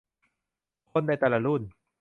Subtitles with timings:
[0.91, 1.61] คนในแต่ละรุ่น